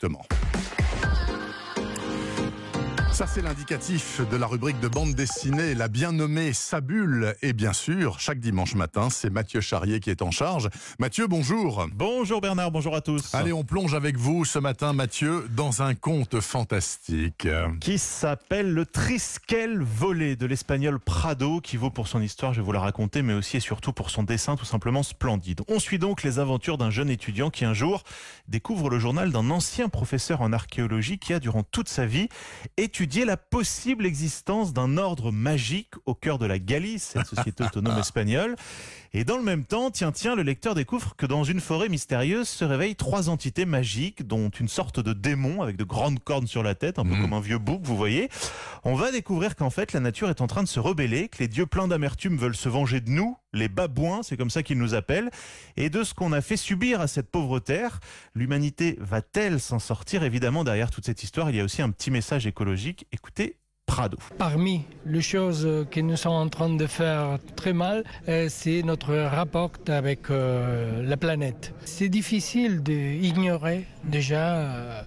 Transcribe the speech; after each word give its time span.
Exactement. 0.00 0.37
Ça, 3.18 3.26
c'est 3.26 3.42
l'indicatif 3.42 4.20
de 4.30 4.36
la 4.36 4.46
rubrique 4.46 4.78
de 4.78 4.86
bande 4.86 5.12
dessinée, 5.12 5.74
la 5.74 5.88
bien 5.88 6.12
nommée 6.12 6.52
Sabule. 6.52 7.34
Et 7.42 7.52
bien 7.52 7.72
sûr, 7.72 8.20
chaque 8.20 8.38
dimanche 8.38 8.76
matin, 8.76 9.10
c'est 9.10 9.28
Mathieu 9.28 9.60
Charrier 9.60 9.98
qui 9.98 10.10
est 10.10 10.22
en 10.22 10.30
charge. 10.30 10.68
Mathieu, 11.00 11.26
bonjour. 11.26 11.88
Bonjour 11.92 12.40
Bernard, 12.40 12.70
bonjour 12.70 12.94
à 12.94 13.00
tous. 13.00 13.34
Allez, 13.34 13.52
on 13.52 13.64
plonge 13.64 13.92
avec 13.92 14.16
vous 14.16 14.44
ce 14.44 14.60
matin, 14.60 14.92
Mathieu, 14.92 15.48
dans 15.50 15.82
un 15.82 15.96
conte 15.96 16.38
fantastique. 16.38 17.48
Qui 17.80 17.98
s'appelle 17.98 18.72
Le 18.72 18.86
Triskel 18.86 19.82
volé 19.82 20.36
de 20.36 20.46
l'espagnol 20.46 21.00
Prado, 21.00 21.60
qui 21.60 21.76
vaut 21.76 21.90
pour 21.90 22.06
son 22.06 22.22
histoire, 22.22 22.54
je 22.54 22.60
vais 22.60 22.64
vous 22.64 22.70
la 22.70 22.78
raconter, 22.78 23.22
mais 23.22 23.34
aussi 23.34 23.56
et 23.56 23.60
surtout 23.60 23.92
pour 23.92 24.10
son 24.10 24.22
dessin 24.22 24.54
tout 24.54 24.64
simplement 24.64 25.02
splendide. 25.02 25.62
On 25.66 25.80
suit 25.80 25.98
donc 25.98 26.22
les 26.22 26.38
aventures 26.38 26.78
d'un 26.78 26.90
jeune 26.90 27.10
étudiant 27.10 27.50
qui 27.50 27.64
un 27.64 27.74
jour 27.74 28.04
découvre 28.46 28.88
le 28.88 29.00
journal 29.00 29.32
d'un 29.32 29.50
ancien 29.50 29.88
professeur 29.88 30.40
en 30.40 30.52
archéologie 30.52 31.18
qui 31.18 31.34
a 31.34 31.40
durant 31.40 31.64
toute 31.64 31.88
sa 31.88 32.06
vie 32.06 32.28
étudié 32.76 33.07
la 33.16 33.36
possible 33.36 34.06
existence 34.06 34.72
d'un 34.72 34.96
ordre 34.98 35.32
magique 35.32 35.92
au 36.06 36.14
cœur 36.14 36.38
de 36.38 36.46
la 36.46 36.58
Galice, 36.58 37.14
cette 37.14 37.26
société 37.34 37.64
autonome 37.64 37.98
espagnole. 37.98 38.54
Et 39.14 39.24
dans 39.24 39.38
le 39.38 39.42
même 39.42 39.64
temps, 39.64 39.90
tiens, 39.90 40.12
tiens, 40.12 40.34
le 40.36 40.42
lecteur 40.42 40.74
découvre 40.74 41.16
que 41.16 41.24
dans 41.24 41.42
une 41.42 41.60
forêt 41.60 41.88
mystérieuse 41.88 42.46
se 42.48 42.64
réveillent 42.64 42.94
trois 42.96 43.30
entités 43.30 43.64
magiques, 43.64 44.26
dont 44.26 44.50
une 44.50 44.68
sorte 44.68 45.00
de 45.00 45.14
démon 45.14 45.62
avec 45.62 45.76
de 45.76 45.84
grandes 45.84 46.20
cornes 46.20 46.46
sur 46.46 46.62
la 46.62 46.74
tête, 46.74 46.98
un 46.98 47.04
peu 47.04 47.10
Mhm. 47.14 47.22
comme 47.22 47.32
un 47.32 47.40
vieux 47.40 47.58
bouc, 47.58 47.80
vous 47.82 47.96
voyez. 47.96 48.28
On 48.84 48.94
va 48.94 49.10
découvrir 49.10 49.56
qu'en 49.56 49.70
fait, 49.70 49.92
la 49.94 50.00
nature 50.00 50.28
est 50.28 50.42
en 50.42 50.46
train 50.46 50.62
de 50.62 50.68
se 50.68 50.78
rebeller, 50.78 51.28
que 51.28 51.38
les 51.38 51.48
dieux 51.48 51.66
pleins 51.66 51.88
d'amertume 51.88 52.36
veulent 52.36 52.54
se 52.56 52.68
venger 52.68 53.00
de 53.00 53.08
nous, 53.10 53.36
les 53.52 53.68
babouins, 53.68 54.22
c'est 54.22 54.36
comme 54.36 54.50
ça 54.50 54.62
qu'ils 54.62 54.78
nous 54.78 54.94
appellent, 54.94 55.30
et 55.76 55.90
de 55.90 56.02
ce 56.02 56.14
qu'on 56.14 56.32
a 56.32 56.40
fait 56.40 56.56
subir 56.56 57.00
à 57.00 57.06
cette 57.06 57.30
pauvre 57.30 57.58
terre. 57.60 58.00
L'humanité 58.34 58.96
va-t-elle 59.00 59.60
s'en 59.60 59.78
sortir 59.78 60.22
Évidemment, 60.22 60.64
derrière 60.64 60.90
toute 60.90 61.06
cette 61.06 61.22
histoire, 61.22 61.50
il 61.50 61.56
y 61.56 61.60
a 61.60 61.64
aussi 61.64 61.82
un 61.82 61.90
petit 61.90 62.10
message 62.10 62.46
écologique. 62.46 63.06
Écoutez, 63.12 63.56
Prado. 63.88 64.18
Parmi 64.36 64.82
les 65.06 65.22
choses 65.22 65.66
que 65.90 66.00
nous 66.00 66.16
sommes 66.16 66.34
en 66.34 66.48
train 66.48 66.68
de 66.68 66.86
faire 66.86 67.38
très 67.56 67.72
mal, 67.72 68.04
euh, 68.28 68.46
c'est 68.50 68.82
notre 68.82 69.14
rapport 69.14 69.72
avec 69.88 70.30
euh, 70.30 71.02
la 71.02 71.16
planète. 71.16 71.72
C'est 71.86 72.10
difficile 72.10 72.82
d'ignorer 72.82 73.86
déjà 74.04 74.56
euh, 74.56 75.02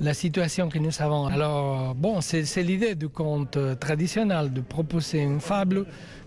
la 0.00 0.14
situation 0.14 0.70
que 0.70 0.78
nous 0.78 1.02
avons. 1.02 1.26
Alors, 1.26 1.94
bon, 1.94 2.22
c'est 2.22 2.62
l'idée 2.62 2.94
du 2.94 3.10
conte 3.10 3.58
traditionnel 3.78 4.52
de 4.54 4.62
proposer 4.62 5.18
une 5.18 5.40
fable 5.40 5.84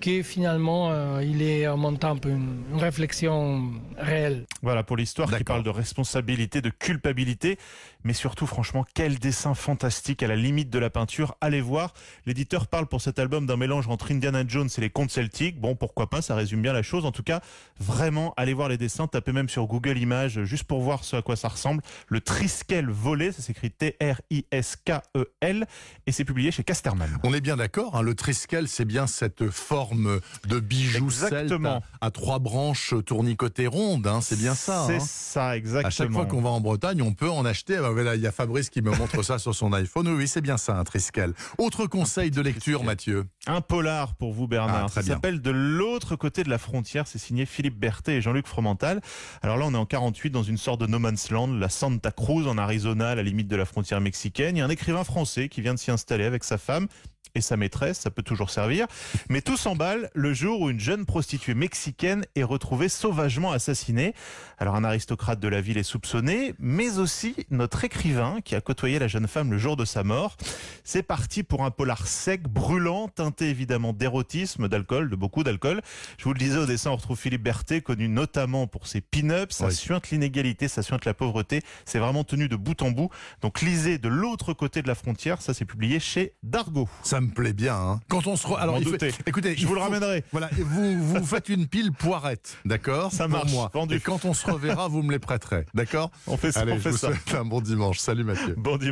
qui 0.00 0.22
finalement, 0.22 0.90
euh, 0.90 1.22
il 1.22 1.42
est 1.42 1.68
en 1.68 1.76
même 1.76 1.98
temps 1.98 2.16
une, 2.24 2.64
une 2.72 2.78
réflexion 2.78 3.70
réelle. 3.96 4.46
Voilà 4.62 4.82
pour 4.82 4.96
l'histoire 4.96 5.36
qui 5.36 5.44
parle 5.44 5.62
de 5.62 5.70
responsabilité, 5.70 6.60
de 6.60 6.70
culpabilité, 6.70 7.58
mais 8.02 8.12
surtout 8.12 8.46
franchement 8.46 8.84
quel 8.94 9.18
dessin 9.18 9.54
fantastique 9.54 10.22
à 10.22 10.26
la 10.26 10.36
limite 10.36 10.70
de 10.70 10.78
la 10.78 10.90
peinture. 10.90 11.36
Allez 11.40 11.60
voir, 11.60 11.92
l'éditeur 12.26 12.66
parle 12.66 12.86
pour 12.86 13.00
cet 13.00 13.18
album 13.18 13.46
d'un 13.46 13.56
mélange 13.56 13.88
entre 13.88 14.10
Indiana 14.10 14.42
Jones 14.46 14.70
et 14.76 14.80
les 14.80 14.90
contes 14.90 15.10
celtiques. 15.10 15.60
Bon, 15.60 15.76
pourquoi 15.76 16.08
pas, 16.08 16.22
ça 16.22 16.34
résume 16.34 16.62
bien 16.62 16.72
la 16.72 16.82
chose. 16.82 17.04
En 17.04 17.12
tout 17.12 17.22
cas, 17.22 17.40
vraiment, 17.78 18.32
allez 18.36 18.54
voir 18.54 18.68
les 18.68 18.78
dessins, 18.78 19.06
tapez 19.06 19.32
même 19.32 19.48
sur 19.48 19.66
Google 19.66 19.98
Images 19.98 20.42
juste 20.44 20.64
pour 20.64 20.80
voir 20.80 21.04
ce 21.04 21.16
à 21.16 21.22
quoi 21.22 21.36
ça 21.36 21.48
ressemble. 21.48 21.82
Le 22.08 22.20
Triskel 22.20 22.88
volé, 22.88 23.32
ça 23.32 23.42
s'écrit 23.42 23.70
T-R-I-S-K-E-L 23.70 25.66
et 26.06 26.12
c'est 26.12 26.24
publié 26.24 26.50
chez 26.50 26.64
Casterman. 26.64 27.18
On 27.22 27.34
est 27.34 27.40
bien 27.40 27.56
d'accord, 27.56 27.96
hein, 27.96 28.02
le 28.02 28.14
triskel, 28.14 28.68
c'est 28.68 28.84
bien 28.84 29.06
cette 29.06 29.50
forme 29.50 29.89
de 29.94 30.60
bijou 30.60 31.10
celte 31.10 31.32
Exactement. 31.32 31.82
à, 32.00 32.06
à 32.06 32.10
trois 32.10 32.38
branches 32.38 32.94
tournicotées 33.04 33.66
rondes, 33.66 34.06
hein, 34.06 34.20
c'est 34.20 34.38
bien 34.38 34.54
ça. 34.54 34.84
C'est 34.86 34.96
hein. 34.96 35.00
ça, 35.00 35.56
exactement. 35.56 35.88
À 35.88 35.90
chaque 35.90 36.12
fois 36.12 36.26
qu'on 36.26 36.40
va 36.40 36.50
en 36.50 36.60
Bretagne, 36.60 37.02
on 37.02 37.12
peut 37.12 37.30
en 37.30 37.44
acheter. 37.44 37.76
Ah 37.76 37.90
voilà, 37.90 38.14
il 38.14 38.22
y 38.22 38.26
a 38.26 38.32
Fabrice 38.32 38.70
qui 38.70 38.82
me 38.82 38.90
montre 38.90 39.22
ça 39.22 39.38
sur 39.38 39.54
son 39.54 39.72
iPhone. 39.72 40.08
Oui, 40.08 40.28
c'est 40.28 40.40
bien 40.40 40.56
ça, 40.56 40.76
un 40.76 40.84
triskel. 40.84 41.34
Autre 41.58 41.86
conseil 41.86 42.30
de 42.30 42.40
lecture. 42.40 42.84
Mathieu. 42.84 43.26
Un 43.46 43.60
polar 43.60 44.14
pour 44.14 44.32
vous 44.32 44.46
Bernard. 44.46 44.86
Ah, 44.86 44.88
Ça 44.88 45.02
s'appelle 45.02 45.40
De 45.40 45.50
l'autre 45.50 46.16
côté 46.16 46.42
de 46.42 46.50
la 46.50 46.58
frontière. 46.58 47.06
C'est 47.06 47.18
signé 47.18 47.46
Philippe 47.46 47.78
Berthet 47.78 48.16
et 48.16 48.22
Jean-Luc 48.22 48.46
Fromental. 48.46 49.00
Alors 49.42 49.56
là, 49.56 49.64
on 49.66 49.74
est 49.74 49.78
en 49.78 49.86
48 49.86 50.30
dans 50.30 50.42
une 50.42 50.56
sorte 50.56 50.80
de 50.80 50.86
no 50.86 50.98
man's 50.98 51.30
land, 51.30 51.48
la 51.48 51.68
Santa 51.68 52.10
Cruz 52.10 52.46
en 52.46 52.58
Arizona, 52.58 53.10
à 53.10 53.14
la 53.14 53.22
limite 53.22 53.48
de 53.48 53.56
la 53.56 53.64
frontière 53.64 54.00
mexicaine. 54.00 54.56
Il 54.56 54.60
y 54.60 54.62
a 54.62 54.66
un 54.66 54.70
écrivain 54.70 55.04
français 55.04 55.48
qui 55.48 55.60
vient 55.60 55.74
de 55.74 55.78
s'y 55.78 55.90
installer 55.90 56.24
avec 56.24 56.44
sa 56.44 56.58
femme 56.58 56.86
et 57.34 57.40
sa 57.40 57.56
maîtresse, 57.56 57.98
ça 58.00 58.10
peut 58.10 58.22
toujours 58.22 58.50
servir. 58.50 58.86
Mais 59.28 59.40
tout 59.42 59.56
s'emballe 59.56 60.10
le 60.14 60.32
jour 60.34 60.60
où 60.60 60.70
une 60.70 60.80
jeune 60.80 61.04
prostituée 61.06 61.54
mexicaine 61.54 62.24
est 62.34 62.42
retrouvée 62.42 62.88
sauvagement 62.88 63.52
assassinée. 63.52 64.14
Alors 64.58 64.74
un 64.74 64.84
aristocrate 64.84 65.40
de 65.40 65.48
la 65.48 65.60
ville 65.60 65.78
est 65.78 65.82
soupçonné, 65.82 66.54
mais 66.58 66.98
aussi 66.98 67.34
notre 67.50 67.84
écrivain 67.84 68.40
qui 68.44 68.54
a 68.54 68.60
côtoyé 68.60 68.98
la 68.98 69.08
jeune 69.08 69.26
femme 69.28 69.50
le 69.50 69.58
jour 69.58 69.76
de 69.76 69.84
sa 69.84 70.02
mort. 70.02 70.36
C'est 70.84 71.02
parti 71.02 71.42
pour 71.42 71.64
un 71.64 71.70
polar 71.70 72.06
sec, 72.06 72.42
brûlant, 72.42 73.08
teinté 73.08 73.48
évidemment 73.48 73.92
d'érotisme, 73.92 74.68
d'alcool, 74.68 75.08
de 75.10 75.16
beaucoup 75.16 75.44
d'alcool. 75.44 75.80
Je 76.18 76.24
vous 76.24 76.32
le 76.32 76.38
disais 76.38 76.58
au 76.58 76.66
dessin, 76.66 76.90
on 76.90 76.96
retrouve 76.96 77.18
Philippe 77.18 77.42
Berthet, 77.42 77.80
connu 77.80 78.08
notamment 78.08 78.66
pour 78.66 78.86
ses 78.86 79.00
pin-ups. 79.00 79.54
Ça 79.54 79.66
Oui. 79.66 79.74
suinte 79.74 80.10
l'inégalité, 80.10 80.68
ça 80.68 80.82
suinte 80.82 81.04
la 81.04 81.14
pauvreté. 81.14 81.62
C'est 81.84 81.98
vraiment 81.98 82.24
tenu 82.24 82.48
de 82.48 82.56
bout 82.56 82.82
en 82.82 82.90
bout. 82.90 83.10
Donc 83.40 83.60
lisez 83.60 83.98
de 83.98 84.08
l'autre 84.08 84.52
côté 84.52 84.82
de 84.82 84.88
la 84.88 84.94
frontière. 84.94 85.40
Ça, 85.42 85.54
c'est 85.54 85.64
publié 85.64 86.00
chez 86.00 86.34
Dargo. 86.42 86.88
Ça 87.02 87.19
me 87.20 87.28
plaît 87.28 87.52
bien. 87.52 87.74
hein. 87.76 88.00
Quand 88.08 88.26
on 88.26 88.36
se 88.36 88.46
re- 88.46 88.58
alors 88.58 88.78
il 88.78 88.88
écoutez, 89.26 89.56
Je 89.56 89.66
vous 89.66 89.74
le 89.74 89.80
ramènerai. 89.80 90.24
Voilà, 90.32 90.50
vous 90.58 90.98
vous 91.02 91.24
faites 91.24 91.48
une 91.48 91.66
pile 91.66 91.92
poirette, 91.92 92.56
d'accord 92.64 93.12
Ça 93.12 93.24
Pour 93.24 93.38
marche, 93.38 93.52
moi. 93.52 93.70
vendu. 93.72 93.96
Et 93.96 94.00
quand 94.00 94.24
on 94.24 94.34
se 94.34 94.50
reverra, 94.50 94.88
vous 94.88 95.02
me 95.02 95.12
les 95.12 95.18
prêterez, 95.18 95.66
d'accord 95.74 96.10
On 96.26 96.36
fait 96.36 96.52
ça, 96.52 96.60
Allez, 96.60 96.72
on 96.72 96.76
je 96.76 96.80
fait 96.80 96.90
vous 96.90 96.96
ça. 96.96 97.08
souhaite 97.08 97.34
un 97.34 97.44
bon 97.44 97.60
dimanche. 97.60 97.98
Salut 97.98 98.24
Mathieu. 98.24 98.54
Bon 98.56 98.76
dimanche. 98.76 98.88